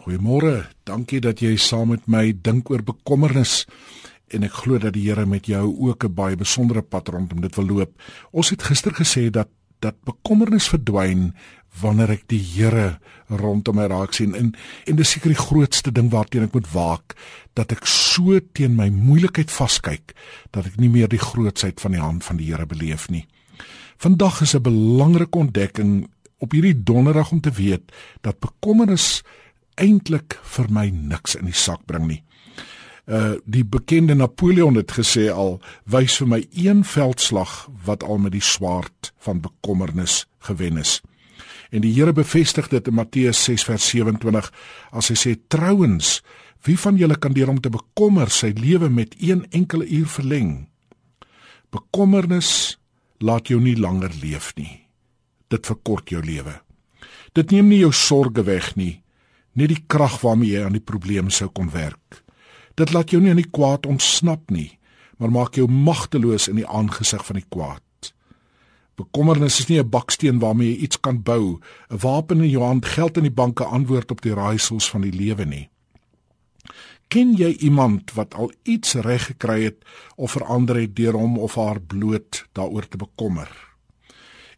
[0.00, 0.70] Goeiemôre.
[0.88, 3.66] Dankie dat jy saam met my dink oor bekommernis
[4.32, 7.54] en ek glo dat die Here met jou ook 'n baie besondere pad rondom dit
[7.56, 7.92] wil loop.
[8.32, 9.48] Ons het gister gesê dat
[9.80, 11.34] dat bekommernis verdwyn
[11.80, 14.54] wanneer ek die Here rondom my raak sien en
[14.86, 17.14] en dis seker die grootste ding waarteen ek moet waak
[17.54, 20.14] dat ek so teen my moeilikheid vaskyk
[20.50, 23.26] dat ek nie meer die grootsheid van die hand van die Here beleef nie.
[23.98, 26.08] Vandag is 'n belangrike ontdekking
[26.38, 29.22] op hierdie donderdag om te weet dat bekommernis
[29.80, 32.22] eintlik vir my niks in die sak bring nie.
[33.10, 35.58] Uh die bekende Napoleon het gesê al
[35.90, 41.00] wys vir my een veldslag wat al met die swaard van bekommernis gewen is.
[41.70, 44.52] En die Here bevestig dit in Matteus 6 vers 27
[44.90, 46.20] as hy sê trouens
[46.66, 50.52] wie van julle kan deur om te bekommer sy lewe met een enkele uur verleng?
[51.72, 52.76] Bekommernis
[53.18, 54.86] laat jou nie langer leef nie.
[55.48, 56.60] Dit verkort jou lewe.
[57.32, 59.00] Dit neem nie jou sorges weg nie,
[59.60, 62.22] net die krag waarmee jy aan die probleem sou kon werk.
[62.80, 64.70] Dit laat jou nie aan die kwaad ontsnap nie,
[65.20, 68.12] maar maak jou magteloos in die aangesig van die kwaad.
[69.00, 72.84] Bekommernis is nie 'n baksteen waarmee jy iets kan bou, 'n wapen in jou hand,
[72.86, 75.70] geld in die banke antwoord op die raaisels van die lewe nie.
[77.08, 79.84] Ken jy iemand wat al iets reg gekry het
[80.16, 83.69] of verander het deur hom of haar bloot daaroor te bekommer?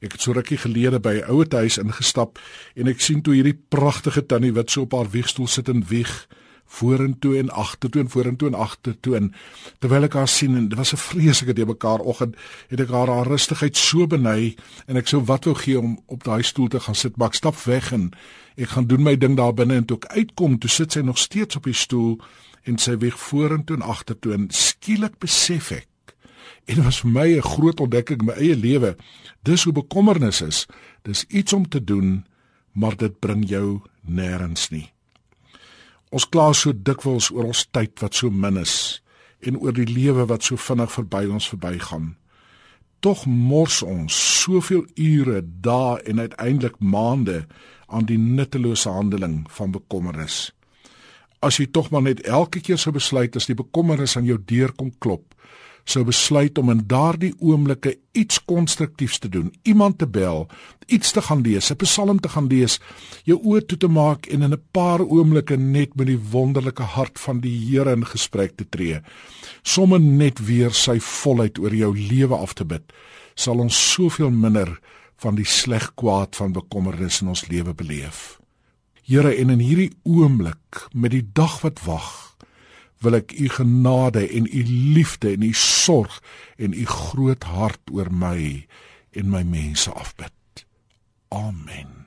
[0.02, 2.38] Ek het so rukkie gelede by 'n ouete huis ingestap
[2.74, 6.26] en ek sien toe hierdie pragtige tannie wat so op haar wiegstoel sit en wieg
[6.72, 9.28] vorentoe en agtertoe en vorentoe en agtertoe en
[9.78, 12.36] terwyl ek haar sien en dit was 'n vreeslike te mekaar oggend
[12.68, 16.24] het ek haar haar rustigheid so beny en ek sou wat wou gee om op
[16.24, 18.10] daai stoel te gaan sit maar ek stap weg en
[18.56, 21.18] ek gaan doen my ding daar binne en toe ek uitkom toe sit sy nog
[21.18, 22.20] steeds op die stoel
[22.64, 25.91] en sy wieg vorentoe en agtertoe en skielik besef ek
[26.64, 28.96] En was vir my 'n groot ontdekking in my eie lewe.
[29.42, 30.66] Dis hoe bekommernis is.
[31.02, 32.24] Dis iets om te doen,
[32.72, 34.92] maar dit bring jou nêrens nie.
[36.10, 39.02] Ons kla so dikwels oor ons tyd wat so min is
[39.40, 42.12] en oor die lewe wat so vinnig verby ons verbygaan.
[43.02, 47.46] Tog mors ons soveel ure, dae en uiteindelik maande
[47.88, 50.52] aan die nuttelose handeling van bekommernis.
[51.42, 54.70] As jy tog maar net elke keer sou besluit as die bekommernis aan jou deur
[54.78, 55.31] kom klop,
[55.84, 60.46] sou besluit om in daardie oomblikke iets konstruktiefs te doen, iemand te bel,
[60.86, 62.80] iets te gaan lees, 'n psalm te gaan lees,
[63.24, 67.18] jou oë toe te maak en in 'n paar oomblikke net met die wonderlike hart
[67.18, 69.00] van die Here in gesprek te tree,
[69.62, 72.92] sommer net weer sy volheid oor jou lewe af te bid,
[73.34, 74.78] sal ons soveel minder
[75.16, 78.38] van die sleg kwaad van bekommernis in ons lewe beleef.
[79.02, 82.31] Here, en in hierdie oomblik met die dag wat wag,
[83.02, 84.62] wil ek u genade en u
[84.94, 86.20] liefde en u sorg
[86.56, 88.66] en u groot hart oor my
[89.12, 90.64] en my mense afbid.
[91.28, 92.01] Amen.